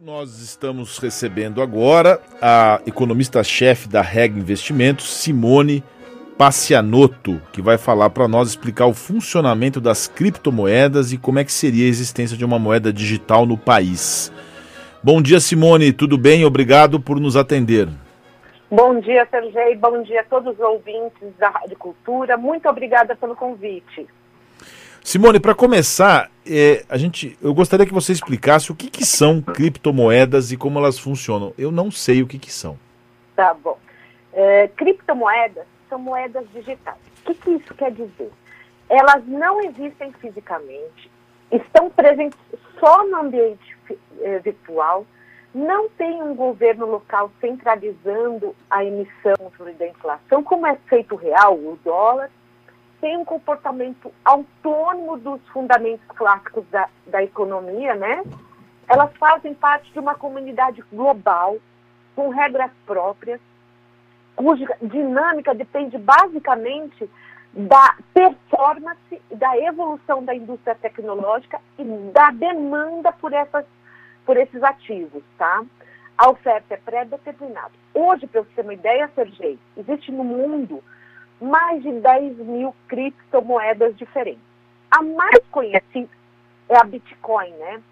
Nós 0.00 0.40
estamos 0.40 0.98
recebendo 0.98 1.60
agora 1.60 2.18
a 2.40 2.80
economista-chefe 2.86 3.88
da 3.88 4.00
Reg 4.00 4.38
Investimentos, 4.38 5.12
Simone 5.12 5.84
Passianotto, 6.38 7.40
que 7.52 7.60
vai 7.60 7.76
falar 7.76 8.08
para 8.08 8.26
nós 8.26 8.48
explicar 8.48 8.86
o 8.86 8.94
funcionamento 8.94 9.80
das 9.80 10.08
criptomoedas 10.08 11.12
e 11.12 11.18
como 11.18 11.40
é 11.40 11.44
que 11.44 11.52
seria 11.52 11.84
a 11.84 11.88
existência 11.88 12.36
de 12.36 12.44
uma 12.44 12.58
moeda 12.58 12.90
digital 12.90 13.44
no 13.44 13.58
país. 13.58 14.32
Bom 15.02 15.20
dia, 15.20 15.40
Simone, 15.40 15.92
tudo 15.92 16.16
bem? 16.16 16.44
Obrigado 16.44 16.98
por 16.98 17.20
nos 17.20 17.36
atender. 17.36 17.86
Bom 18.70 18.98
dia, 18.98 19.28
Sergei. 19.30 19.76
Bom 19.76 20.02
dia 20.02 20.22
a 20.22 20.24
todos 20.24 20.54
os 20.54 20.60
ouvintes 20.60 21.28
da 21.38 21.50
Rádio 21.50 21.76
Cultura. 21.76 22.38
Muito 22.38 22.66
obrigada 22.66 23.14
pelo 23.14 23.36
convite. 23.36 24.06
Simone, 25.04 25.40
para 25.40 25.54
começar, 25.54 26.30
é, 26.46 26.84
a 26.88 26.96
gente, 26.96 27.36
eu 27.42 27.52
gostaria 27.52 27.84
que 27.84 27.92
você 27.92 28.12
explicasse 28.12 28.70
o 28.70 28.74
que, 28.74 28.88
que 28.88 29.04
são 29.04 29.42
criptomoedas 29.42 30.52
e 30.52 30.56
como 30.56 30.78
elas 30.78 30.98
funcionam. 30.98 31.52
Eu 31.58 31.72
não 31.72 31.90
sei 31.90 32.22
o 32.22 32.26
que, 32.26 32.38
que 32.38 32.52
são. 32.52 32.78
Tá 33.34 33.52
bom. 33.52 33.78
É, 34.32 34.68
criptomoedas 34.68 35.66
são 35.88 35.98
moedas 35.98 36.46
digitais. 36.54 36.96
O 37.20 37.24
que, 37.26 37.34
que 37.34 37.50
isso 37.50 37.74
quer 37.74 37.90
dizer? 37.90 38.30
Elas 38.88 39.26
não 39.26 39.60
existem 39.60 40.12
fisicamente, 40.20 41.10
estão 41.50 41.90
presentes 41.90 42.38
só 42.78 43.04
no 43.06 43.16
ambiente 43.16 43.76
é, 44.20 44.38
virtual, 44.38 45.04
não 45.54 45.88
tem 45.90 46.22
um 46.22 46.34
governo 46.34 46.86
local 46.86 47.30
centralizando 47.40 48.54
a 48.70 48.84
emissão 48.84 49.34
da 49.78 49.86
inflação, 49.86 50.42
como 50.42 50.66
é 50.66 50.76
feito 50.88 51.14
real, 51.14 51.54
o 51.54 51.78
dólar, 51.84 52.30
tem 53.02 53.16
um 53.16 53.24
comportamento 53.24 54.14
autônomo 54.24 55.18
dos 55.18 55.40
fundamentos 55.48 56.06
clássicos 56.16 56.64
da, 56.70 56.88
da 57.08 57.20
economia, 57.20 57.96
né? 57.96 58.22
Elas 58.86 59.12
fazem 59.16 59.52
parte 59.54 59.92
de 59.92 59.98
uma 59.98 60.14
comunidade 60.14 60.84
global, 60.92 61.56
com 62.14 62.28
regras 62.28 62.70
próprias, 62.86 63.40
cuja 64.36 64.66
dinâmica 64.80 65.52
depende 65.52 65.98
basicamente 65.98 67.10
da 67.52 67.96
performance, 68.14 69.20
da 69.32 69.58
evolução 69.58 70.24
da 70.24 70.32
indústria 70.32 70.76
tecnológica 70.76 71.60
e 71.76 71.84
da 72.12 72.30
demanda 72.30 73.10
por, 73.10 73.32
essas, 73.32 73.64
por 74.24 74.36
esses 74.36 74.62
ativos, 74.62 75.24
tá? 75.36 75.64
A 76.16 76.30
oferta 76.30 76.74
é 76.74 76.76
pré-determinada. 76.76 77.72
Hoje, 77.92 78.28
para 78.28 78.42
você 78.42 78.50
ter 78.54 78.62
uma 78.62 78.74
ideia, 78.74 79.10
Sergei, 79.12 79.58
existe 79.76 80.12
no 80.12 80.22
mundo 80.22 80.80
mais 81.42 81.82
de 81.82 81.90
10 81.90 82.38
mil 82.38 82.74
criptomoedas 82.86 83.96
diferentes. 83.96 84.42
A 84.90 85.02
mais 85.02 85.38
conhecida 85.50 86.08
é 86.68 86.76
a 86.76 86.84
Bitcoin, 86.84 87.50
né? 87.50 87.82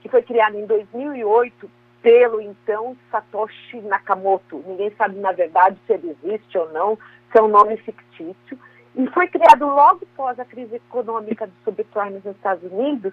Que 0.00 0.08
foi 0.08 0.22
criada 0.22 0.56
em 0.56 0.66
2008 0.66 1.70
pelo 2.00 2.40
então 2.40 2.96
Satoshi 3.10 3.80
Nakamoto. 3.80 4.62
Ninguém 4.66 4.90
sabe, 4.96 5.18
na 5.18 5.32
verdade, 5.32 5.76
se 5.86 5.94
ele 5.94 6.16
existe 6.22 6.56
ou 6.58 6.70
não, 6.72 6.98
se 7.30 7.38
é 7.38 7.42
um 7.42 7.48
nome 7.48 7.76
fictício. 7.78 8.58
E 8.94 9.06
foi 9.08 9.26
criado 9.26 9.66
logo 9.66 10.06
após 10.12 10.38
a 10.38 10.44
crise 10.44 10.76
econômica 10.76 11.46
do 11.46 11.52
subprime 11.64 12.20
nos 12.24 12.36
Estados 12.36 12.70
Unidos 12.70 13.12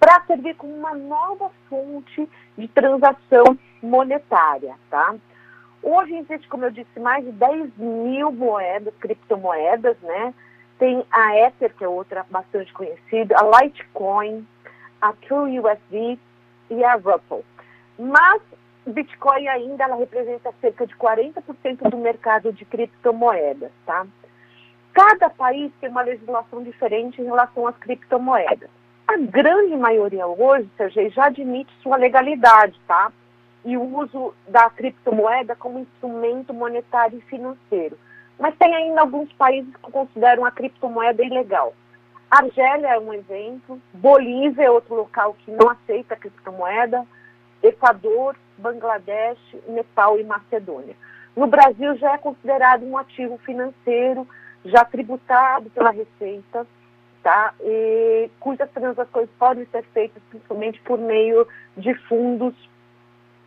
para 0.00 0.22
servir 0.22 0.54
como 0.54 0.74
uma 0.74 0.94
nova 0.94 1.50
fonte 1.68 2.28
de 2.56 2.68
transação 2.68 3.58
monetária, 3.82 4.74
tá? 4.88 5.14
Hoje 5.82 6.16
existe, 6.16 6.48
como 6.48 6.64
eu 6.64 6.70
disse, 6.70 6.98
mais 6.98 7.24
de 7.24 7.32
10 7.32 7.76
mil 7.76 8.32
moedas, 8.32 8.94
criptomoedas, 9.00 9.96
né? 10.00 10.34
Tem 10.78 11.04
a 11.10 11.36
Ether, 11.36 11.74
que 11.74 11.84
é 11.84 11.88
outra 11.88 12.24
bastante 12.30 12.72
conhecida, 12.72 13.36
a 13.38 13.62
Litecoin, 13.62 14.46
a 15.00 15.12
TrueUSD 15.12 16.18
e 16.70 16.84
a 16.84 16.94
Ripple. 16.94 17.44
Mas 17.98 18.42
Bitcoin 18.86 19.48
ainda 19.48 19.84
ela 19.84 19.96
representa 19.96 20.52
cerca 20.60 20.86
de 20.86 20.94
40% 20.96 21.88
do 21.90 21.96
mercado 21.96 22.52
de 22.52 22.64
criptomoedas, 22.64 23.70
tá? 23.84 24.06
Cada 24.92 25.30
país 25.30 25.70
tem 25.80 25.90
uma 25.90 26.02
legislação 26.02 26.62
diferente 26.62 27.20
em 27.20 27.24
relação 27.24 27.66
às 27.66 27.76
criptomoedas. 27.76 28.68
A 29.06 29.16
grande 29.16 29.76
maioria 29.76 30.26
hoje, 30.26 30.68
Sergei, 30.76 31.10
já 31.10 31.26
admite 31.26 31.72
sua 31.82 31.96
legalidade, 31.96 32.78
tá? 32.86 33.12
E 33.64 33.76
o 33.76 33.82
uso 33.98 34.34
da 34.46 34.70
criptomoeda 34.70 35.56
como 35.56 35.80
instrumento 35.80 36.54
monetário 36.54 37.18
e 37.18 37.22
financeiro. 37.22 37.98
Mas 38.38 38.56
tem 38.56 38.74
ainda 38.74 39.00
alguns 39.00 39.32
países 39.32 39.74
que 39.76 39.90
consideram 39.90 40.44
a 40.44 40.50
criptomoeda 40.50 41.24
ilegal. 41.24 41.74
Argélia 42.30 42.88
é 42.88 42.98
um 42.98 43.12
exemplo, 43.12 43.80
Bolívia 43.92 44.64
é 44.64 44.70
outro 44.70 44.94
local 44.94 45.34
que 45.34 45.50
não 45.50 45.70
aceita 45.70 46.14
a 46.14 46.16
criptomoeda, 46.16 47.04
Equador, 47.62 48.36
Bangladesh, 48.56 49.38
Nepal 49.66 50.18
e 50.20 50.24
Macedônia. 50.24 50.94
No 51.34 51.46
Brasil 51.46 51.96
já 51.96 52.14
é 52.14 52.18
considerado 52.18 52.84
um 52.84 52.98
ativo 52.98 53.38
financeiro, 53.38 54.28
já 54.64 54.84
tributado 54.84 55.70
pela 55.70 55.90
Receita, 55.90 56.66
tá? 57.22 57.54
E 57.60 58.30
cujas 58.38 58.70
transações 58.70 59.28
podem 59.38 59.64
ser 59.66 59.84
feitas 59.94 60.22
principalmente 60.30 60.80
por 60.82 60.98
meio 60.98 61.46
de 61.76 61.94
fundos 62.06 62.54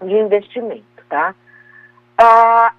de 0.02 0.14
investimento, 0.14 1.04
tá? 1.10 1.36
Ah, 2.18 2.74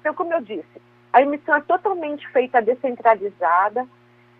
então, 0.00 0.14
como 0.14 0.32
eu 0.32 0.40
disse, 0.40 0.80
a 1.12 1.22
emissão 1.22 1.56
é 1.56 1.60
totalmente 1.60 2.26
feita 2.28 2.62
descentralizada 2.62 3.86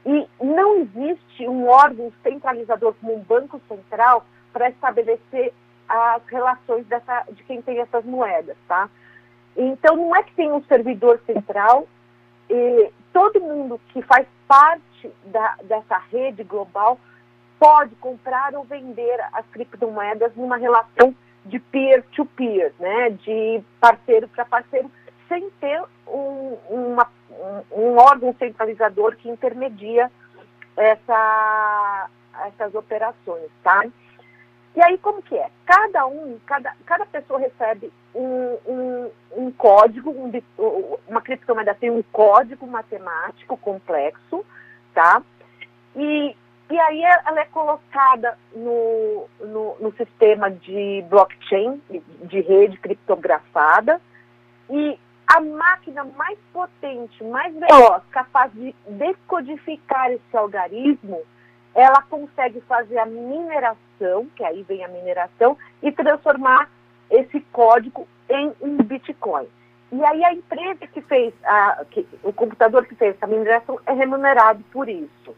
e 0.06 0.26
não 0.40 0.78
existe 0.78 1.46
um 1.48 1.68
órgão 1.68 2.12
centralizador 2.22 2.94
como 3.00 3.16
um 3.16 3.20
banco 3.20 3.60
central 3.68 4.24
para 4.52 4.70
estabelecer 4.70 5.52
as 5.88 6.24
relações 6.26 6.86
dessa, 6.86 7.24
de 7.32 7.42
quem 7.44 7.60
tem 7.60 7.80
essas 7.80 8.04
moedas, 8.04 8.56
tá? 8.68 8.88
Então, 9.56 9.96
não 9.96 10.14
é 10.14 10.22
que 10.22 10.32
tem 10.34 10.50
um 10.52 10.62
servidor 10.64 11.20
central 11.26 11.86
e 12.48 12.90
todo 13.12 13.40
mundo 13.40 13.80
que 13.88 14.00
faz 14.02 14.26
parte 14.46 15.10
da, 15.24 15.56
dessa 15.64 15.98
rede 16.10 16.44
global 16.44 16.98
pode 17.58 17.94
comprar 17.96 18.54
ou 18.54 18.64
vender 18.64 19.20
as 19.32 19.44
criptomoedas 19.48 20.34
numa 20.34 20.56
relação 20.56 21.14
de 21.44 21.58
peer-to-peer, 21.58 22.72
-peer, 22.72 22.72
né, 22.78 23.10
de 23.10 23.62
parceiro 23.80 24.28
para 24.28 24.44
parceiro, 24.44 24.90
sem 25.28 25.48
ter 25.60 25.82
um, 26.06 26.56
uma, 26.68 27.08
um, 27.30 27.80
um, 27.80 27.96
órgão 27.96 28.34
centralizador 28.38 29.16
que 29.16 29.28
intermedia 29.28 30.10
essa, 30.76 32.10
essas 32.46 32.74
operações, 32.74 33.48
tá? 33.62 33.84
E 34.74 34.82
aí, 34.82 34.98
como 34.98 35.22
que 35.22 35.36
é? 35.36 35.50
Cada 35.66 36.06
um, 36.06 36.38
cada, 36.46 36.74
cada 36.86 37.06
pessoa 37.06 37.40
recebe 37.40 37.92
um, 38.14 38.56
um, 38.66 39.10
um 39.36 39.52
código, 39.52 40.10
um, 40.10 40.98
uma 41.08 41.20
criptomoeda 41.20 41.74
tem 41.74 41.90
um 41.90 42.02
código 42.12 42.66
matemático 42.66 43.56
complexo, 43.56 44.44
tá? 44.94 45.22
E 45.96 46.36
e 46.70 46.78
aí 46.78 47.02
ela 47.02 47.40
é 47.40 47.44
colocada 47.46 48.38
no, 48.54 49.26
no, 49.40 49.76
no, 49.80 49.92
sistema 49.96 50.50
de 50.50 51.04
blockchain, 51.10 51.82
de 52.22 52.40
rede 52.40 52.78
criptografada, 52.78 54.00
e 54.70 54.96
a 55.26 55.40
máquina 55.40 56.04
mais 56.16 56.38
potente, 56.52 57.24
mais 57.24 57.52
veloz, 57.54 58.02
capaz 58.12 58.52
de 58.52 58.74
decodificar 58.86 60.12
esse 60.12 60.36
algarismo, 60.36 61.20
ela 61.74 62.02
consegue 62.02 62.60
fazer 62.62 62.98
a 62.98 63.06
mineração, 63.06 64.26
que 64.36 64.44
aí 64.44 64.62
vem 64.62 64.84
a 64.84 64.88
mineração, 64.88 65.56
e 65.82 65.90
transformar 65.90 66.70
esse 67.10 67.40
código 67.52 68.06
em 68.28 68.52
um 68.60 68.76
Bitcoin. 68.76 69.48
E 69.92 70.04
aí 70.04 70.24
a 70.24 70.32
empresa 70.32 70.86
que 70.86 71.00
fez, 71.00 71.34
a, 71.44 71.84
que, 71.90 72.06
o 72.22 72.32
computador 72.32 72.86
que 72.86 72.94
fez 72.94 73.16
essa 73.16 73.26
mineração 73.26 73.78
é 73.86 73.92
remunerado 73.92 74.62
por 74.72 74.88
isso. 74.88 75.34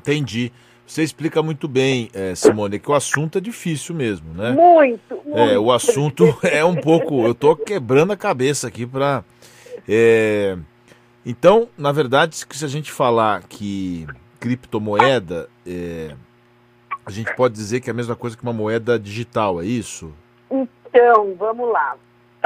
Entendi. 0.00 0.50
Você 0.86 1.02
explica 1.02 1.42
muito 1.42 1.68
bem, 1.68 2.10
é, 2.12 2.34
Simone, 2.34 2.80
que 2.80 2.90
o 2.90 2.94
assunto 2.94 3.38
é 3.38 3.40
difícil 3.40 3.94
mesmo, 3.94 4.32
né? 4.34 4.50
Muito, 4.50 5.14
muito. 5.24 5.38
É, 5.38 5.58
o 5.58 5.70
assunto 5.70 6.24
é 6.42 6.64
um 6.64 6.74
pouco. 6.74 7.22
Eu 7.24 7.32
estou 7.32 7.54
quebrando 7.54 8.12
a 8.12 8.16
cabeça 8.16 8.66
aqui 8.66 8.86
para. 8.86 9.22
É... 9.88 10.56
Então, 11.24 11.68
na 11.78 11.92
verdade, 11.92 12.34
se 12.34 12.64
a 12.64 12.68
gente 12.68 12.90
falar 12.90 13.42
que 13.42 14.06
criptomoeda, 14.40 15.48
é... 15.64 16.12
a 17.04 17.10
gente 17.10 17.32
pode 17.36 17.54
dizer 17.54 17.80
que 17.80 17.88
é 17.88 17.92
a 17.92 17.96
mesma 17.96 18.16
coisa 18.16 18.36
que 18.36 18.42
uma 18.42 18.52
moeda 18.52 18.98
digital, 18.98 19.60
é 19.62 19.66
isso? 19.66 20.12
Então, 20.50 21.36
vamos 21.38 21.70
lá. 21.70 21.94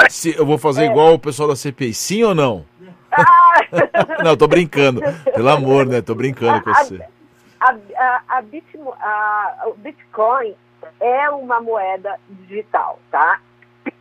Se, 0.09 0.35
eu 0.37 0.45
vou 0.45 0.59
fazer 0.59 0.83
é. 0.83 0.85
igual 0.85 1.13
o 1.13 1.19
pessoal 1.19 1.49
da 1.49 1.55
CPI, 1.55 1.93
sim 1.95 2.21
ou 2.21 2.35
não? 2.35 2.63
Ah! 3.11 3.55
não, 4.23 4.37
tô 4.37 4.45
brincando. 4.47 5.01
Pelo 5.33 5.49
amor, 5.49 5.87
né? 5.87 6.01
Tô 6.01 6.13
brincando 6.13 6.61
com 6.61 6.71
você 6.71 7.14
a, 7.59 7.75
a, 7.97 8.21
a, 8.37 8.41
Bit, 8.41 8.65
a, 8.99 9.67
Bitcoin 9.77 10.55
é 10.99 11.29
uma 11.29 11.61
moeda 11.61 12.19
digital, 12.29 12.99
tá? 13.11 13.39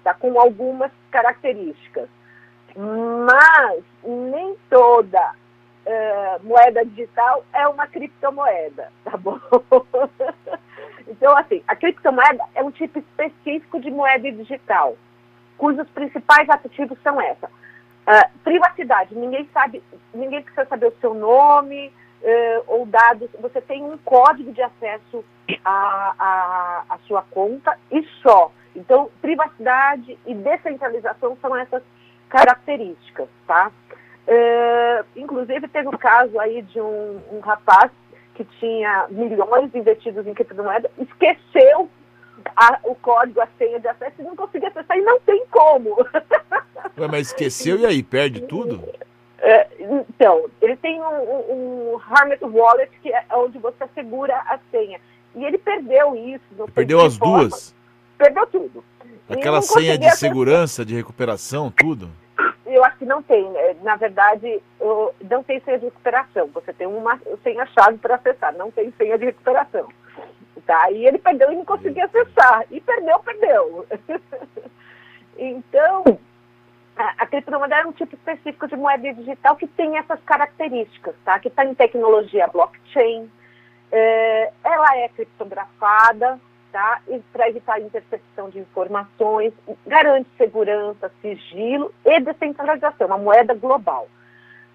tá? 0.02 0.14
Com 0.14 0.38
algumas 0.38 0.90
características. 1.10 2.08
Mas 2.76 3.84
nem 4.02 4.56
toda 4.68 5.34
uh, 5.86 6.46
moeda 6.46 6.84
digital 6.84 7.44
é 7.52 7.66
uma 7.68 7.86
criptomoeda, 7.86 8.90
tá 9.04 9.16
bom? 9.16 9.38
Então, 11.06 11.36
assim, 11.36 11.62
a 11.68 11.76
criptomoeda 11.76 12.42
é 12.54 12.62
um 12.62 12.70
tipo 12.70 12.98
específico 12.98 13.78
de 13.78 13.90
moeda 13.90 14.30
digital, 14.32 14.96
cujos 15.58 15.88
principais 15.90 16.48
ativos 16.48 16.98
são 17.02 17.20
essa. 17.20 17.46
Uh, 17.46 18.38
privacidade, 18.42 19.14
ninguém 19.14 19.48
sabe, 19.52 19.82
ninguém 20.14 20.42
precisa 20.42 20.66
saber 20.66 20.86
o 20.86 21.00
seu 21.00 21.14
nome 21.14 21.92
uh, 22.24 22.64
ou 22.66 22.86
dados, 22.86 23.28
você 23.38 23.60
tem 23.60 23.84
um 23.84 23.98
código 23.98 24.52
de 24.52 24.62
acesso 24.62 25.24
à, 25.64 26.14
à, 26.18 26.84
à 26.94 26.98
sua 27.06 27.22
conta 27.22 27.78
e 27.92 28.02
só. 28.22 28.50
Então, 28.74 29.10
privacidade 29.20 30.18
e 30.26 30.34
descentralização 30.34 31.36
são 31.40 31.54
essas 31.54 31.82
características, 32.28 33.28
tá? 33.46 33.70
Uh, 34.26 35.04
inclusive, 35.14 35.68
teve 35.68 35.86
o 35.86 35.94
um 35.94 35.98
caso 35.98 36.40
aí 36.40 36.62
de 36.62 36.80
um, 36.80 37.20
um 37.30 37.40
rapaz 37.40 37.90
que 38.34 38.44
tinha 38.58 39.06
milhões 39.10 39.72
investidos 39.74 40.26
em 40.26 40.34
criptomoeda, 40.34 40.90
esqueceu 40.98 41.88
a, 42.56 42.80
o 42.82 42.94
código, 42.96 43.40
a 43.40 43.48
senha 43.58 43.78
de 43.78 43.86
acesso 43.86 44.16
e 44.18 44.22
não 44.22 44.34
conseguia 44.34 44.70
acessar, 44.70 44.96
e 44.96 45.02
não 45.02 45.20
tem 45.20 45.44
como. 45.50 45.96
Ué, 46.98 47.06
mas 47.08 47.28
esqueceu 47.28 47.78
e 47.78 47.86
aí, 47.86 48.02
perde 48.02 48.40
tudo? 48.42 48.82
É, 50.14 50.24
então, 50.24 50.48
ele 50.60 50.76
tem 50.76 51.00
um, 51.00 51.94
um, 51.94 52.00
um 52.42 52.56
Wallet, 52.56 52.90
que 53.02 53.12
é 53.12 53.24
onde 53.32 53.58
você 53.58 53.86
segura 53.94 54.36
a 54.36 54.58
senha. 54.70 55.00
E 55.34 55.44
ele 55.44 55.58
perdeu 55.58 56.14
isso. 56.14 56.68
Perdeu 56.74 57.00
as 57.00 57.16
forma. 57.16 57.38
duas? 57.38 57.74
Perdeu 58.16 58.46
tudo. 58.46 58.84
Aquela 59.28 59.62
senha 59.62 59.98
de 59.98 60.10
segurança, 60.12 60.84
de 60.84 60.94
recuperação, 60.94 61.70
tudo? 61.70 62.10
Eu 62.66 62.84
acho 62.84 62.98
que 62.98 63.04
não 63.04 63.22
tem. 63.22 63.48
Né? 63.50 63.76
Na 63.82 63.96
verdade, 63.96 64.62
não 65.28 65.42
tem 65.42 65.60
senha 65.60 65.78
de 65.78 65.86
recuperação. 65.86 66.48
Você 66.54 66.72
tem 66.72 66.86
uma 66.86 67.18
senha-chave 67.42 67.98
para 67.98 68.14
acessar, 68.16 68.54
não 68.54 68.70
tem 68.70 68.92
senha 68.96 69.18
de 69.18 69.26
recuperação. 69.26 69.88
Tá? 70.66 70.90
E 70.90 71.06
ele 71.06 71.18
perdeu 71.18 71.52
e 71.52 71.56
não 71.56 71.64
conseguia 71.64 72.04
acessar. 72.04 72.64
E 72.70 72.80
perdeu, 72.80 73.18
perdeu. 73.18 73.86
então, 75.36 76.18
a, 77.18 77.26
criptomoeda 77.26 77.76
é 77.76 77.86
um 77.86 77.92
tipo 77.92 78.14
específico 78.14 78.66
de 78.68 78.76
moeda 78.76 79.12
digital 79.12 79.56
que 79.56 79.66
tem 79.66 79.98
essas 79.98 80.20
características, 80.22 81.14
tá? 81.24 81.38
Que 81.38 81.48
está 81.48 81.64
em 81.64 81.74
tecnologia 81.74 82.46
blockchain, 82.46 83.30
é, 83.90 84.52
ela 84.62 84.96
é 84.98 85.08
criptografada, 85.08 86.40
tá? 86.72 87.00
Para 87.32 87.48
evitar 87.48 87.74
a 87.74 87.80
intercepção 87.80 88.50
de 88.50 88.58
informações, 88.58 89.52
garante 89.86 90.28
segurança, 90.36 91.10
sigilo 91.20 91.92
e 92.04 92.20
descentralização, 92.20 93.06
uma 93.06 93.18
moeda 93.18 93.54
global. 93.54 94.08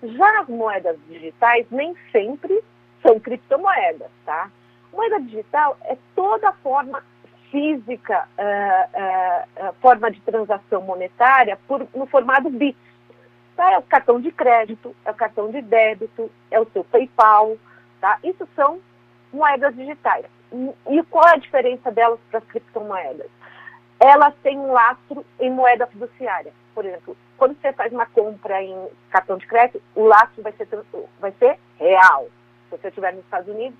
Já 0.01 0.41
as 0.41 0.47
moedas 0.47 0.97
digitais 1.07 1.65
nem 1.71 1.95
sempre 2.11 2.63
são 3.01 3.19
criptomoedas, 3.19 4.09
tá? 4.25 4.49
Moeda 4.93 5.19
digital 5.21 5.77
é 5.83 5.97
toda 6.15 6.51
forma 6.53 7.03
física, 7.51 8.27
uh, 8.37 9.69
uh, 9.69 9.73
forma 9.81 10.11
de 10.11 10.19
transação 10.21 10.81
monetária 10.81 11.57
por, 11.67 11.87
no 11.95 12.05
formato 12.05 12.49
bits. 12.49 12.79
Tá? 13.55 13.73
É 13.73 13.77
o 13.77 13.83
cartão 13.83 14.19
de 14.19 14.31
crédito, 14.31 14.95
é 15.05 15.11
o 15.11 15.15
cartão 15.15 15.51
de 15.51 15.61
débito, 15.61 16.31
é 16.49 16.59
o 16.59 16.65
seu 16.71 16.83
PayPal. 16.83 17.57
Tá? 17.99 18.17
Isso 18.23 18.47
são 18.55 18.79
moedas 19.33 19.75
digitais. 19.75 20.25
E 20.89 21.03
qual 21.03 21.27
é 21.27 21.33
a 21.33 21.37
diferença 21.37 21.91
delas 21.91 22.19
para 22.29 22.39
as 22.39 22.45
criptomoedas? 22.45 23.29
Elas 23.99 24.33
têm 24.41 24.57
um 24.57 24.71
lastro 24.71 25.25
em 25.39 25.51
moeda 25.51 25.85
fiduciária. 25.87 26.53
Por 26.73 26.85
exemplo, 26.85 27.17
quando 27.37 27.59
você 27.59 27.73
faz 27.73 27.91
uma 27.91 28.05
compra 28.05 28.63
em 28.63 28.87
cartão 29.11 29.37
de 29.37 29.45
crédito, 29.45 29.81
o 29.95 30.05
lastro 30.05 30.41
vai 30.41 30.53
ser, 30.53 30.67
vai 31.19 31.31
ser 31.33 31.59
real. 31.77 32.27
Se 32.69 32.77
você 32.77 32.87
estiver 32.89 33.13
nos 33.13 33.23
Estados 33.23 33.47
Unidos, 33.47 33.77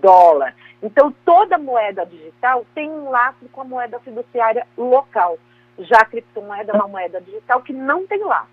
dólar. 0.00 0.54
Então, 0.82 1.14
toda 1.24 1.58
moeda 1.58 2.06
digital 2.06 2.64
tem 2.74 2.90
um 2.90 3.10
laço 3.10 3.48
com 3.52 3.60
a 3.60 3.64
moeda 3.64 4.00
fiduciária 4.00 4.66
local. 4.76 5.38
Já 5.78 5.98
a 5.98 6.04
criptomoeda 6.04 6.72
é 6.72 6.76
uma 6.76 6.88
moeda 6.88 7.20
digital 7.20 7.62
que 7.62 7.72
não 7.72 8.06
tem 8.06 8.24
laço. 8.24 8.48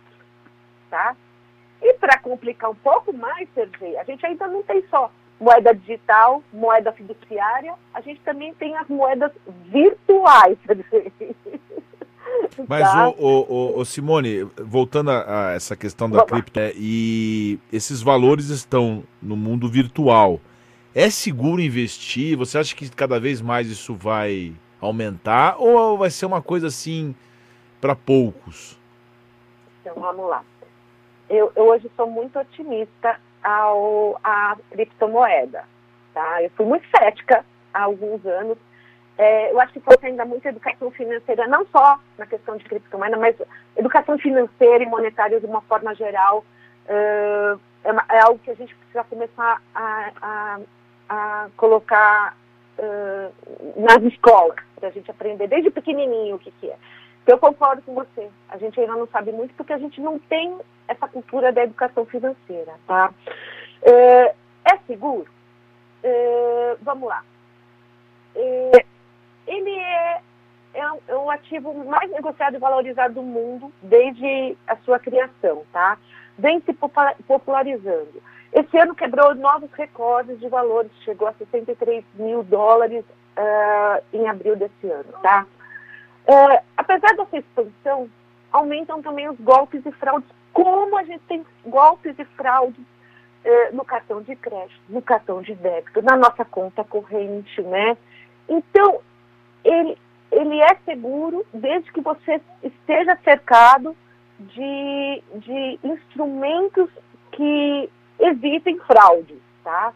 Tá? 0.89 1.15
E 1.81 1.93
para 1.93 2.17
complicar 2.19 2.69
um 2.69 2.75
pouco 2.75 3.13
mais, 3.13 3.47
Sergei, 3.53 3.97
a 3.97 4.03
gente 4.03 4.25
ainda 4.25 4.47
não 4.47 4.63
tem 4.63 4.85
só 4.89 5.11
moeda 5.39 5.73
digital, 5.73 6.43
moeda 6.51 6.91
fiduciária, 6.91 7.73
a 7.93 8.01
gente 8.01 8.19
também 8.21 8.53
tem 8.55 8.75
as 8.75 8.87
moedas 8.87 9.31
virtuais, 9.65 10.57
Sergei. 10.65 11.11
Mas, 12.67 12.81
tá? 12.81 13.09
o, 13.09 13.13
o, 13.17 13.79
o, 13.79 13.85
Simone, 13.85 14.43
voltando 14.57 15.11
a, 15.11 15.49
a 15.49 15.51
essa 15.53 15.75
questão 15.75 16.09
da 16.09 16.25
cripto, 16.25 16.59
é, 16.59 16.73
e 16.75 17.59
esses 17.71 18.01
valores 18.01 18.49
estão 18.49 19.03
no 19.21 19.35
mundo 19.35 19.69
virtual. 19.69 20.39
É 20.95 21.09
seguro 21.09 21.61
investir? 21.61 22.35
Você 22.37 22.57
acha 22.57 22.75
que 22.75 22.89
cada 22.89 23.19
vez 23.19 23.41
mais 23.41 23.67
isso 23.69 23.93
vai 23.93 24.55
aumentar 24.81 25.55
ou 25.59 25.97
vai 25.97 26.09
ser 26.09 26.25
uma 26.25 26.41
coisa 26.41 26.67
assim 26.67 27.15
para 27.79 27.95
poucos? 27.95 28.79
Então 29.81 29.93
vamos 29.95 30.27
lá. 30.27 30.43
Eu, 31.29 31.51
eu, 31.55 31.65
hoje 31.65 31.91
sou 31.95 32.09
muito 32.09 32.39
otimista 32.39 33.19
ao 33.43 34.19
à 34.23 34.57
criptomoeda. 34.71 35.65
Tá? 36.13 36.41
Eu 36.41 36.49
fui 36.51 36.65
muito 36.65 36.85
cética 36.89 37.45
há 37.73 37.83
alguns 37.83 38.25
anos 38.25 38.57
é, 39.17 39.51
eu 39.51 39.59
acho 39.59 39.73
que 39.73 39.79
falta 39.79 40.05
ainda 40.05 40.23
muita 40.25 40.49
educação 40.49 40.91
financeira, 40.91 41.47
não 41.47 41.65
só 41.67 41.99
na 42.17 42.27
questão 42.27 42.55
de 42.55 42.63
criptomoeda, 42.65 43.17
mas 43.17 43.35
educação 43.75 44.17
financeira 44.19 44.83
e 44.83 44.87
monetária 44.87 45.39
de 45.39 45.45
uma 45.45 45.61
forma 45.61 45.95
geral. 45.95 46.45
Uh, 46.85 47.59
é, 47.83 48.15
é, 48.15 48.19
algo 48.21 48.39
que 48.39 48.51
a 48.51 48.55
gente 48.55 48.73
precisa 48.75 49.03
começar 49.05 49.61
a, 49.73 50.11
a, 50.21 50.59
a 51.09 51.47
colocar 51.57 52.37
uh, 52.77 53.81
nas 53.81 54.01
escolas, 54.03 54.57
para 54.75 54.89
a 54.89 54.91
gente 54.91 55.09
aprender 55.09 55.47
desde 55.47 55.71
pequenininho 55.71 56.35
o 56.35 56.39
que, 56.39 56.51
que 56.51 56.69
é. 56.69 56.77
Eu 57.25 57.37
concordo 57.39 57.81
com 57.81 57.93
você. 57.93 58.29
A 58.49 58.57
gente 58.57 58.79
ainda 58.79 58.93
não 58.93 59.07
sabe 59.07 59.31
muito 59.31 59.53
porque 59.55 59.73
a 59.73 59.77
gente 59.77 59.99
não 59.99 60.17
tem 60.19 60.57
essa 60.87 61.07
cultura 61.07 61.51
da 61.51 61.63
educação 61.63 62.05
financeira, 62.05 62.73
tá? 62.85 63.11
Uh, 63.81 64.35
é 64.63 64.77
seguro? 64.85 65.27
vamos 66.83 67.09
lá 67.09 67.21
ele 69.47 69.71
é, 69.71 70.21
é, 70.73 70.81
é 71.07 71.15
o 71.15 71.29
ativo 71.29 71.73
mais 71.85 72.11
negociado 72.11 72.55
e 72.55 72.59
valorizado 72.59 73.15
do 73.15 73.23
mundo 73.23 73.71
desde 73.81 74.55
a 74.67 74.75
sua 74.77 74.99
criação, 74.99 75.63
tá? 75.71 75.97
Vem 76.37 76.61
se 76.61 76.73
popularizando. 76.73 78.21
Esse 78.53 78.77
ano 78.77 78.95
quebrou 78.95 79.33
novos 79.35 79.71
recordes 79.73 80.39
de 80.39 80.47
valores, 80.47 80.91
chegou 81.03 81.27
a 81.27 81.33
63 81.33 82.03
mil 82.15 82.43
dólares 82.43 83.03
uh, 83.37 84.03
em 84.13 84.27
abril 84.27 84.55
desse 84.55 84.87
ano, 84.87 85.11
tá? 85.21 85.45
Uh, 86.27 86.63
apesar 86.75 87.15
dessa 87.15 87.37
expansão, 87.37 88.09
aumentam 88.51 89.01
também 89.01 89.29
os 89.29 89.39
golpes 89.39 89.85
e 89.85 89.91
fraudes. 89.93 90.29
Como 90.53 90.97
a 90.97 91.03
gente 91.03 91.23
tem 91.27 91.45
golpes 91.65 92.17
e 92.17 92.25
fraudes 92.25 92.79
uh, 92.79 93.75
no 93.75 93.85
cartão 93.85 94.21
de 94.21 94.35
crédito, 94.35 94.81
no 94.89 95.01
cartão 95.01 95.41
de 95.41 95.53
débito, 95.55 96.01
na 96.01 96.15
nossa 96.15 96.43
conta 96.43 96.83
corrente, 96.83 97.61
né? 97.61 97.97
Então, 98.49 99.01
ele, 99.67 99.97
ele 100.31 100.59
é 100.61 100.75
seguro 100.85 101.45
desde 101.53 101.91
que 101.91 102.01
você 102.01 102.41
esteja 102.63 103.17
cercado 103.23 103.95
de, 104.39 105.23
de 105.35 105.79
instrumentos 105.83 106.89
que 107.31 107.89
evitem 108.19 108.79
fraudes, 108.79 109.39
tá? 109.63 109.93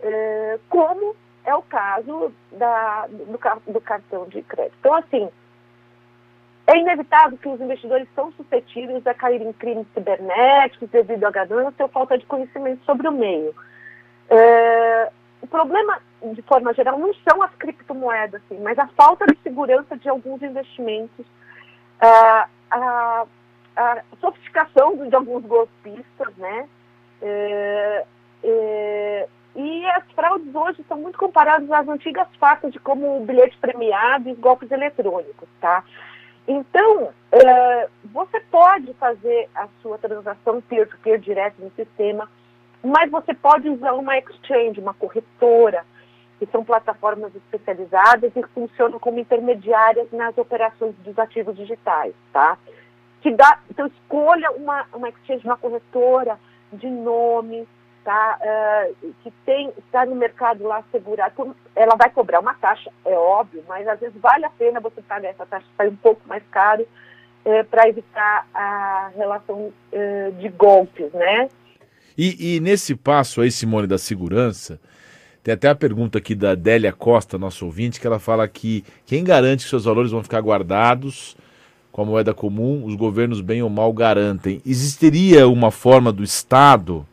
É, 0.00 0.58
como 0.68 1.14
é 1.44 1.54
o 1.54 1.62
caso 1.62 2.32
da, 2.52 3.06
do, 3.06 3.72
do 3.72 3.80
cartão 3.80 4.26
de 4.26 4.42
crédito. 4.42 4.76
Então, 4.80 4.94
assim, 4.94 5.28
é 6.66 6.78
inevitável 6.78 7.36
que 7.36 7.48
os 7.48 7.60
investidores 7.60 8.08
são 8.14 8.32
suscetíveis 8.32 9.06
a 9.06 9.14
cair 9.14 9.42
em 9.42 9.52
crimes 9.52 9.86
cibernéticos 9.92 10.88
devido 10.90 11.24
à 11.24 11.30
ganância 11.30 11.84
ou 11.84 11.88
falta 11.88 12.16
de 12.16 12.24
conhecimento 12.24 12.82
sobre 12.84 13.06
o 13.06 13.12
meio. 13.12 13.54
É, 14.30 15.10
o 15.42 15.46
problema, 15.46 16.00
de 16.32 16.42
forma 16.42 16.72
geral, 16.72 16.98
não 16.98 17.12
são 17.28 17.42
as 17.42 17.54
criptomoedas, 17.56 18.40
assim, 18.44 18.60
mas 18.62 18.78
a 18.78 18.86
falta 18.88 19.26
de 19.26 19.36
segurança 19.42 19.96
de 19.96 20.08
alguns 20.08 20.42
investimentos, 20.42 21.26
a, 22.00 22.48
a, 22.70 23.26
a 23.76 24.02
sofisticação 24.20 25.08
de 25.08 25.14
alguns 25.14 25.44
golpistas, 25.44 26.36
né? 26.36 26.68
É, 27.20 28.06
é, 28.42 29.28
e 29.56 29.86
as 29.86 30.04
fraudes 30.12 30.54
hoje 30.54 30.84
são 30.88 30.98
muito 30.98 31.18
comparadas 31.18 31.70
às 31.70 31.88
antigas 31.88 32.28
faces 32.38 32.72
de 32.72 32.80
como 32.80 33.18
o 33.22 33.24
bilhete 33.24 33.56
premiado 33.58 34.28
e 34.28 34.34
golpes 34.34 34.70
eletrônicos, 34.70 35.48
tá? 35.60 35.84
Então, 36.46 37.10
é, 37.32 37.88
você 38.04 38.40
pode 38.50 38.92
fazer 38.94 39.48
a 39.54 39.66
sua 39.80 39.96
transação 39.96 40.60
peer-to-peer 40.60 41.18
-peer 41.18 41.20
direto 41.20 41.56
no 41.58 41.70
sistema, 41.70 42.28
mas 42.82 43.10
você 43.10 43.32
pode 43.32 43.68
usar 43.68 43.92
uma 43.94 44.18
exchange, 44.18 44.78
uma 44.78 44.92
corretora, 44.92 45.84
que 46.38 46.46
são 46.46 46.64
plataformas 46.64 47.34
especializadas 47.34 48.32
e 48.34 48.42
funcionam 48.54 48.98
como 48.98 49.18
intermediárias 49.18 50.10
nas 50.12 50.36
operações 50.36 50.94
dos 51.04 51.18
ativos 51.18 51.56
digitais, 51.56 52.14
tá? 52.32 52.58
Que 53.22 53.30
dá, 53.30 53.58
então 53.70 53.86
escolha 53.86 54.50
uma, 54.52 54.84
uma 54.92 55.08
exchange, 55.08 55.44
uma 55.44 55.56
corretora 55.56 56.38
de 56.72 56.88
nome, 56.88 57.66
tá, 58.04 58.38
uh, 58.40 59.12
que 59.22 59.30
tem 59.46 59.72
está 59.78 60.04
no 60.04 60.14
mercado 60.14 60.64
lá 60.64 60.84
segurado, 60.92 61.56
ela 61.74 61.96
vai 61.96 62.10
cobrar 62.10 62.40
uma 62.40 62.54
taxa, 62.54 62.90
é 63.04 63.16
óbvio, 63.16 63.64
mas 63.66 63.88
às 63.88 63.98
vezes 63.98 64.20
vale 64.20 64.44
a 64.44 64.50
pena 64.50 64.80
você 64.80 65.00
pagar 65.00 65.30
essa 65.30 65.46
taxa, 65.46 65.66
sai 65.76 65.88
um 65.88 65.96
pouco 65.96 66.20
mais 66.26 66.42
caro 66.50 66.82
uh, 66.82 67.64
para 67.70 67.88
evitar 67.88 68.46
a 68.52 69.10
relação 69.16 69.72
uh, 69.92 70.32
de 70.38 70.48
golpes, 70.50 71.12
né? 71.12 71.48
E, 72.16 72.56
e, 72.56 72.60
nesse 72.60 72.94
passo 72.94 73.40
aí, 73.40 73.50
Simone, 73.50 73.88
da 73.88 73.98
segurança, 73.98 74.78
tem 75.44 75.52
até 75.52 75.68
a 75.68 75.74
pergunta 75.74 76.16
aqui 76.16 76.34
da 76.34 76.54
Délia 76.54 76.90
Costa, 76.90 77.36
nosso 77.36 77.66
ouvinte, 77.66 78.00
que 78.00 78.06
ela 78.06 78.18
fala 78.18 78.48
que 78.48 78.82
quem 79.04 79.22
garante 79.22 79.64
que 79.64 79.68
seus 79.68 79.84
valores 79.84 80.10
vão 80.10 80.22
ficar 80.22 80.40
guardados 80.40 81.36
com 81.92 82.00
a 82.00 82.04
moeda 82.06 82.32
comum, 82.32 82.82
os 82.86 82.94
governos 82.94 83.42
bem 83.42 83.62
ou 83.62 83.68
mal 83.68 83.92
garantem. 83.92 84.62
Existiria 84.64 85.46
uma 85.46 85.70
forma 85.70 86.10
do 86.10 86.24
Estado 86.24 87.06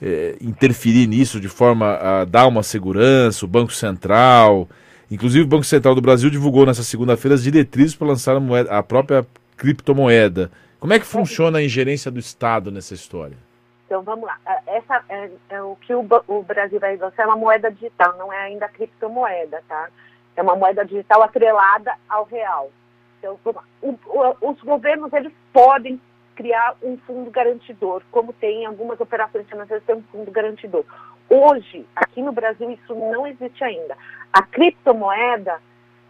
é, 0.00 0.36
interferir 0.40 1.08
nisso 1.08 1.40
de 1.40 1.48
forma 1.48 1.94
a 1.96 2.24
dar 2.24 2.46
uma 2.46 2.62
segurança, 2.62 3.44
o 3.44 3.48
Banco 3.48 3.72
Central. 3.72 4.68
Inclusive, 5.10 5.42
o 5.42 5.48
Banco 5.48 5.64
Central 5.64 5.96
do 5.96 6.00
Brasil 6.00 6.30
divulgou 6.30 6.64
nessa 6.64 6.84
segunda-feira 6.84 7.34
as 7.34 7.42
diretrizes 7.42 7.96
para 7.96 8.06
lançar 8.06 8.36
a, 8.36 8.40
moeda, 8.40 8.70
a 8.70 8.84
própria 8.84 9.26
criptomoeda. 9.56 10.48
Como 10.78 10.92
é 10.92 10.98
que 11.00 11.04
funciona 11.04 11.58
a 11.58 11.64
ingerência 11.64 12.08
do 12.08 12.20
Estado 12.20 12.70
nessa 12.70 12.94
história? 12.94 13.47
Então 13.88 14.02
vamos 14.02 14.26
lá. 14.26 14.38
É, 14.46 14.76
essa 14.76 15.02
é, 15.08 15.30
é 15.48 15.62
o 15.62 15.74
que 15.76 15.94
o, 15.94 16.06
o, 16.28 16.42
Brasil 16.42 16.78
vai 16.78 16.94
lançar 16.98 17.22
é 17.22 17.26
uma 17.26 17.36
moeda 17.36 17.70
digital, 17.70 18.18
não 18.18 18.30
é 18.30 18.36
ainda 18.36 18.68
criptomoeda, 18.68 19.64
tá? 19.66 19.88
É 20.36 20.42
uma 20.42 20.54
moeda 20.54 20.84
digital 20.84 21.22
atrelada 21.22 21.94
ao 22.06 22.24
real. 22.24 22.70
Então, 23.18 23.40
o, 23.82 23.96
os 24.42 24.60
governos 24.60 25.10
eles 25.14 25.32
podem 25.54 25.98
criar 26.36 26.76
um 26.82 26.98
fundo 26.98 27.30
garantidor, 27.30 28.02
como 28.12 28.32
tem 28.34 28.62
em 28.62 28.66
algumas 28.66 29.00
operações 29.00 29.48
financeiras, 29.48 29.84
tem 29.86 29.96
um 29.96 30.02
fundo 30.02 30.30
garantidor. 30.30 30.84
Hoje, 31.30 31.86
aqui 31.96 32.20
no 32.20 32.30
Brasil, 32.30 32.70
isso 32.70 32.94
não 32.94 33.26
existe 33.26 33.64
ainda. 33.64 33.96
A 34.30 34.42
criptomoeda, 34.42 35.60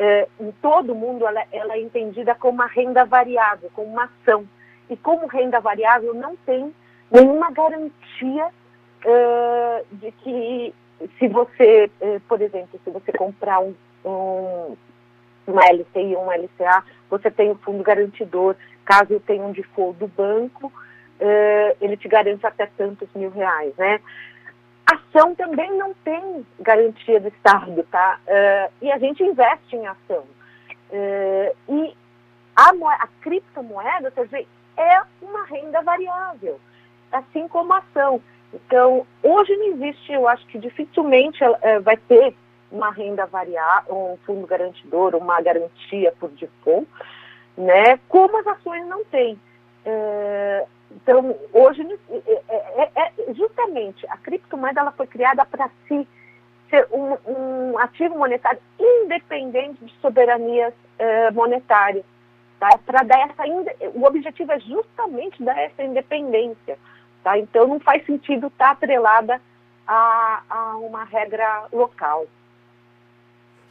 é, 0.00 0.26
em 0.40 0.50
todo 0.60 0.92
o 0.92 0.96
mundo, 0.96 1.24
ela, 1.24 1.44
ela, 1.52 1.74
é 1.74 1.80
entendida 1.80 2.34
como 2.34 2.54
uma 2.54 2.66
renda 2.66 3.04
variável, 3.04 3.70
como 3.72 3.86
uma 3.88 4.04
ação. 4.04 4.44
E 4.90 4.96
como 4.96 5.28
renda 5.28 5.60
variável, 5.60 6.12
não 6.12 6.36
tem 6.36 6.74
nenhuma 7.10 7.50
garantia 7.50 8.50
é, 9.04 9.84
de 9.92 10.12
que, 10.12 10.74
se 11.18 11.28
você, 11.28 11.90
é, 12.00 12.20
por 12.28 12.40
exemplo, 12.40 12.80
se 12.84 12.90
você 12.90 13.12
comprar 13.12 13.60
um, 13.60 13.74
um 14.04 14.76
uma 15.48 15.62
LCI 15.64 16.14
ou 16.14 16.24
uma 16.24 16.36
LCA, 16.36 16.84
você 17.08 17.30
tem 17.30 17.50
o 17.50 17.56
fundo 17.56 17.82
garantidor. 17.82 18.54
Caso 18.84 19.18
tenha 19.20 19.42
um 19.42 19.52
default 19.52 19.98
do 19.98 20.06
banco, 20.06 20.66
uh, 20.66 21.76
ele 21.80 21.96
te 21.96 22.08
garante 22.08 22.46
até 22.46 22.66
tantos 22.66 23.08
mil 23.14 23.30
reais, 23.30 23.74
né? 23.76 24.00
Ação 24.86 25.34
também 25.34 25.70
não 25.76 25.92
tem 26.04 26.46
garantia 26.60 27.20
do 27.20 27.28
Estado, 27.28 27.82
tá? 27.90 28.18
Uh, 28.26 28.72
e 28.80 28.90
a 28.90 28.98
gente 28.98 29.22
investe 29.22 29.76
em 29.76 29.86
ação. 29.86 30.24
Uh, 30.90 31.56
e 31.68 31.96
a, 32.56 32.70
a 32.70 33.08
criptomoeda, 33.20 34.10
quer 34.10 34.24
dizer, 34.24 34.48
é 34.76 35.02
uma 35.20 35.44
renda 35.44 35.82
variável, 35.82 36.58
assim 37.12 37.48
como 37.48 37.72
a 37.72 37.78
ação. 37.78 38.20
Então, 38.52 39.06
hoje 39.22 39.54
não 39.56 39.66
existe, 39.66 40.12
eu 40.12 40.26
acho 40.26 40.46
que 40.46 40.58
dificilmente 40.58 41.38
vai 41.82 41.96
ter 41.96 42.34
uma 42.70 42.90
renda 42.90 43.26
variável, 43.26 43.94
um 43.94 44.16
fundo 44.24 44.46
garantidor, 44.46 45.14
uma 45.14 45.40
garantia 45.40 46.12
por 46.18 46.30
default, 46.30 46.86
né? 47.56 47.98
Como 48.08 48.36
as 48.38 48.46
ações 48.46 48.86
não 48.86 49.04
têm. 49.06 49.38
É, 49.84 50.66
então, 50.90 51.36
hoje, 51.52 51.82
é, 52.10 52.42
é, 52.48 52.90
é, 52.94 53.34
justamente, 53.34 54.06
a 54.08 54.16
criptomoeda 54.16 54.80
ela 54.80 54.92
foi 54.92 55.06
criada 55.06 55.44
para 55.44 55.70
si 55.86 56.06
ser 56.70 56.86
um, 56.92 57.16
um, 57.26 57.78
ativo 57.78 58.18
monetário 58.18 58.60
independente 58.78 59.82
de 59.84 59.94
soberanias 60.00 60.74
é, 60.98 61.30
monetárias. 61.30 62.04
Tá? 62.58 62.76
Para 62.84 63.02
dar 63.04 63.20
essa, 63.20 63.44
o 63.94 64.04
objetivo 64.04 64.50
é 64.52 64.60
justamente 64.60 65.42
dar 65.42 65.58
essa 65.58 65.82
independência. 65.82 66.78
Tá? 67.22 67.38
Então, 67.38 67.66
não 67.68 67.80
faz 67.80 68.04
sentido 68.04 68.48
estar 68.48 68.66
tá 68.66 68.70
atrelada 68.72 69.40
a, 69.86 70.42
a 70.48 70.76
uma 70.76 71.04
regra 71.04 71.66
local. 71.72 72.26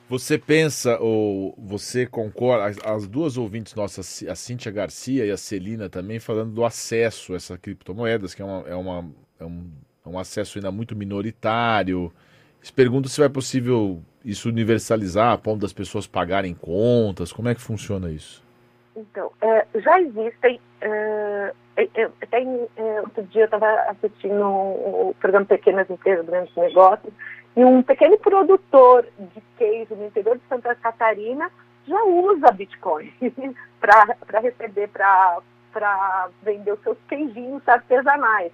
Você 0.09 0.37
pensa 0.37 0.97
ou 1.01 1.53
você 1.57 2.05
concorda, 2.05 2.65
as, 2.65 2.77
as, 2.85 3.07
duas 3.07 3.35
ouvintes 3.37 3.75
nossas, 3.75 4.23
a 4.23 4.35
Cíntia 4.35 4.71
Garcia 4.71 5.25
e 5.25 5.31
a 5.31 5.35
Celina 5.35 5.89
também, 5.89 6.17
falando 6.17 6.53
do 6.53 6.63
acesso 6.63 7.33
a 7.33 7.35
essas 7.35 7.57
criptomoedas, 7.59 8.33
que 8.33 8.41
é, 8.41 8.45
uma, 8.45 8.63
é, 8.69 8.75
uma, 8.75 9.05
é 9.37 9.43
um, 9.43 9.69
é 10.05 10.09
um 10.09 10.17
acesso 10.17 10.57
ainda 10.57 10.71
muito 10.71 10.95
minoritário. 10.95 12.11
Eles 12.59 12.71
perguntam 12.71 13.11
se 13.11 13.19
vai 13.19 13.27
possível 13.27 14.01
isso 14.23 14.47
universalizar, 14.47 15.33
a 15.33 15.37
ponto 15.37 15.59
das 15.59 15.73
pessoas 15.73 16.07
pagarem 16.07 16.53
contas, 16.53 17.33
como 17.33 17.49
é 17.49 17.55
que 17.55 17.61
funciona 17.61 18.09
isso? 18.09 18.46
Então, 18.97 19.31
é, 19.41 19.67
já 19.75 20.01
existem, 20.01 20.59
é, 20.81 21.53
tem, 22.31 22.67
é, 22.75 23.01
outro 23.01 23.23
dia 23.25 23.43
eu 23.43 23.45
estava 23.45 23.67
assistindo 23.91 24.43
o 24.43 25.15
programa 25.19 25.45
Pequenas 25.45 25.87
Empresas, 25.87 26.25
Grandes 26.25 26.55
Negócios, 26.55 27.13
e 27.55 27.63
um 27.63 27.83
pequeno 27.83 28.17
produtor 28.17 29.07
de 29.19 29.41
queijo 29.55 29.93
no 29.93 30.07
interior 30.07 30.35
de 30.37 30.43
Santa 30.49 30.73
Catarina 30.73 31.51
já 31.87 32.03
usa 32.05 32.51
Bitcoin 32.51 33.13
para 33.79 34.39
receber, 34.39 34.89
para 34.89 36.29
vender 36.41 36.71
os 36.71 36.81
seus 36.81 36.97
queijinhos 37.07 37.61
artesanais. 37.67 38.51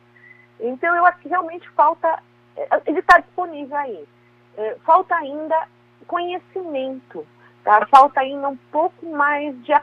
Então, 0.59 0.93
eu 0.93 1.05
acho 1.05 1.19
que 1.19 1.29
realmente 1.29 1.69
falta, 1.69 2.21
ele 2.85 2.99
está 2.99 3.19
disponível 3.19 3.77
aí. 3.77 4.05
Falta 4.85 5.15
ainda 5.15 5.67
conhecimento, 6.05 7.25
tá? 7.63 7.85
falta 7.87 8.21
ainda 8.21 8.49
um 8.49 8.57
pouco 8.71 9.05
mais 9.09 9.55
de, 9.63 9.73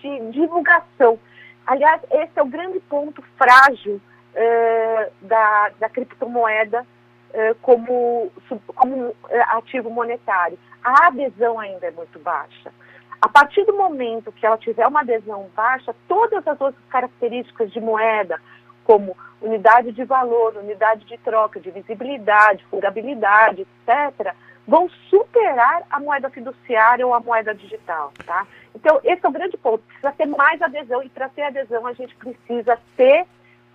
de 0.00 0.30
divulgação. 0.32 1.18
Aliás, 1.66 2.00
esse 2.10 2.32
é 2.36 2.42
o 2.42 2.46
grande 2.46 2.80
ponto 2.80 3.22
frágil 3.36 4.00
é, 4.34 5.10
da, 5.22 5.70
da 5.78 5.88
criptomoeda 5.88 6.84
eh, 7.34 7.56
como, 7.62 8.30
como 8.74 9.16
eh, 9.30 9.40
ativo 9.48 9.88
monetário. 9.88 10.58
A 10.84 11.06
adesão 11.06 11.58
ainda 11.58 11.86
é 11.86 11.90
muito 11.90 12.18
baixa. 12.18 12.70
A 13.22 13.26
partir 13.26 13.64
do 13.64 13.72
momento 13.72 14.30
que 14.32 14.44
ela 14.44 14.58
tiver 14.58 14.86
uma 14.86 15.00
adesão 15.00 15.48
baixa, 15.56 15.94
todas 16.06 16.46
as 16.46 16.60
outras 16.60 16.84
características 16.90 17.72
de 17.72 17.80
moeda, 17.80 18.38
como 18.84 19.16
unidade 19.40 19.92
de 19.92 20.04
valor, 20.04 20.56
unidade 20.56 21.06
de 21.06 21.16
troca, 21.18 21.58
de 21.58 21.70
visibilidade, 21.70 22.66
fugabilidade, 22.66 23.62
etc., 23.62 24.34
vão 24.66 24.88
superar 25.10 25.82
a 25.90 25.98
moeda 25.98 26.30
fiduciária 26.30 27.06
ou 27.06 27.14
a 27.14 27.20
moeda 27.20 27.54
digital, 27.54 28.12
tá? 28.24 28.46
Então, 28.74 29.00
esse 29.04 29.24
é 29.24 29.28
o 29.28 29.32
grande 29.32 29.56
ponto. 29.56 29.82
Precisa 29.84 30.12
ter 30.12 30.26
mais 30.26 30.60
adesão 30.62 31.02
e 31.02 31.08
para 31.08 31.28
ter 31.28 31.42
adesão 31.42 31.86
a 31.86 31.92
gente 31.92 32.14
precisa 32.16 32.78
ter 32.96 33.26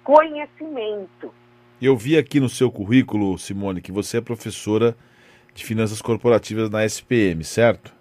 conhecimento. 0.03 1.33
Eu 1.81 1.95
vi 1.95 2.17
aqui 2.17 2.39
no 2.39 2.49
seu 2.49 2.71
currículo, 2.71 3.37
Simone, 3.37 3.81
que 3.81 3.91
você 3.91 4.17
é 4.17 4.21
professora 4.21 4.95
de 5.53 5.63
finanças 5.65 6.01
corporativas 6.01 6.69
na 6.69 6.85
SPM, 6.85 7.43
certo? 7.43 7.93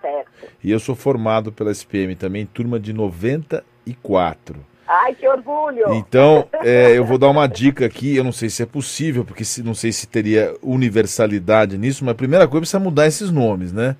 Certo. 0.00 0.30
E 0.62 0.70
eu 0.70 0.78
sou 0.78 0.94
formado 0.94 1.50
pela 1.50 1.70
SPM 1.70 2.14
também, 2.14 2.46
turma 2.46 2.78
de 2.78 2.92
94. 2.92 4.64
Ai, 4.86 5.14
que 5.14 5.26
orgulho! 5.26 5.94
Então, 5.94 6.48
é, 6.62 6.96
eu 6.96 7.04
vou 7.04 7.18
dar 7.18 7.28
uma 7.28 7.46
dica 7.46 7.84
aqui, 7.84 8.16
eu 8.16 8.22
não 8.22 8.32
sei 8.32 8.48
se 8.48 8.62
é 8.62 8.66
possível, 8.66 9.24
porque 9.24 9.44
se, 9.44 9.62
não 9.62 9.74
sei 9.74 9.90
se 9.90 10.06
teria 10.06 10.54
universalidade 10.62 11.76
nisso, 11.76 12.04
mas 12.04 12.12
a 12.12 12.16
primeira 12.16 12.46
coisa 12.46 12.60
precisa 12.60 12.80
mudar 12.80 13.06
esses 13.06 13.30
nomes, 13.30 13.72
né? 13.72 13.96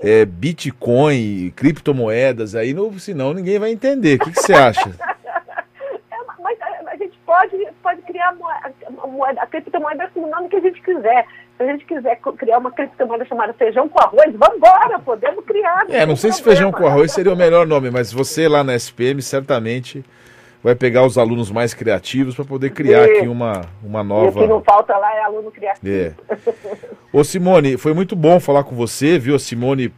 É, 0.00 0.24
Bitcoin, 0.24 1.52
criptomoedas, 1.54 2.54
aí 2.54 2.74
não, 2.74 2.98
senão 2.98 3.32
ninguém 3.32 3.58
vai 3.58 3.70
entender. 3.70 4.16
O 4.16 4.24
que, 4.24 4.32
que 4.32 4.42
você 4.42 4.52
acha? 4.52 4.90
pode, 7.26 7.68
pode 7.82 8.02
criar 8.02 8.28
a, 8.28 9.06
moeda, 9.06 9.42
a 9.42 9.46
criptomoeda 9.46 10.08
com 10.14 10.20
o 10.20 10.30
nome 10.30 10.48
que 10.48 10.56
a 10.56 10.60
gente 10.60 10.80
quiser. 10.80 11.26
Se 11.56 11.62
a 11.62 11.66
gente 11.66 11.84
quiser 11.86 12.20
criar 12.36 12.58
uma 12.58 12.70
criptomoeda 12.70 13.24
chamada 13.24 13.52
feijão 13.54 13.88
com 13.88 13.98
arroz, 13.98 14.34
vamos 14.34 14.56
embora, 14.56 14.98
podemos 14.98 15.44
criar. 15.44 15.86
É, 15.88 16.04
não 16.04 16.14
sei 16.14 16.30
problema. 16.30 16.32
se 16.32 16.42
feijão 16.42 16.72
com 16.72 16.86
arroz 16.86 17.12
seria 17.12 17.32
o 17.32 17.36
melhor 17.36 17.66
nome, 17.66 17.90
mas 17.90 18.12
você 18.12 18.46
lá 18.46 18.62
na 18.62 18.74
SPM 18.74 19.22
certamente 19.22 20.04
vai 20.62 20.74
pegar 20.74 21.04
os 21.04 21.16
alunos 21.16 21.50
mais 21.50 21.72
criativos 21.72 22.34
para 22.34 22.44
poder 22.44 22.70
criar 22.70 23.08
e, 23.08 23.18
aqui 23.18 23.28
uma, 23.28 23.62
uma 23.82 24.04
nova. 24.04 24.38
o 24.38 24.42
que 24.42 24.48
não 24.48 24.62
falta 24.62 24.96
lá 24.98 25.14
é 25.16 25.22
aluno 25.22 25.50
criativo. 25.50 25.88
É. 25.88 26.12
Ô 27.12 27.24
Simone, 27.24 27.76
foi 27.76 27.94
muito 27.94 28.14
bom 28.14 28.38
falar 28.38 28.64
com 28.64 28.74
você, 28.74 29.18
viu? 29.18 29.34
A 29.34 29.38
Simone 29.38 29.94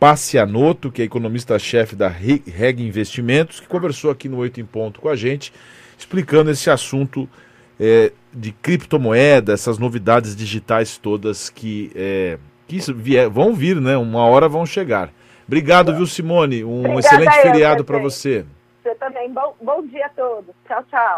Passianotto, 0.00 0.90
que 0.90 1.02
é 1.02 1.04
economista-chefe 1.04 1.94
da 1.94 2.08
Reg 2.08 2.82
Investimentos, 2.82 3.60
que 3.60 3.68
conversou 3.68 4.10
aqui 4.10 4.28
no 4.28 4.38
Oito 4.38 4.60
em 4.60 4.64
Ponto 4.64 5.00
com 5.00 5.08
a 5.08 5.14
gente 5.14 5.52
explicando 5.98 6.50
esse 6.50 6.70
assunto 6.70 7.28
é, 7.78 8.12
de 8.32 8.52
criptomoeda, 8.52 9.52
essas 9.52 9.78
novidades 9.78 10.34
digitais 10.34 10.98
todas 10.98 11.48
que, 11.50 11.90
é, 11.94 12.38
que 12.66 12.78
vier, 12.92 13.28
vão 13.28 13.54
vir, 13.54 13.80
né? 13.80 13.96
Uma 13.96 14.26
hora 14.26 14.48
vão 14.48 14.66
chegar. 14.66 15.10
Obrigado, 15.46 15.94
viu, 15.94 16.06
Simone? 16.06 16.64
Um 16.64 16.80
Obrigada 16.80 17.00
excelente 17.00 17.42
feriado 17.42 17.84
para 17.84 17.98
você. 17.98 18.44
Você 18.82 18.94
também. 18.96 19.32
Bom, 19.32 19.54
bom 19.60 19.82
dia 19.86 20.06
a 20.06 20.08
todos. 20.10 20.54
Tchau, 20.66 20.82
tchau. 20.90 21.14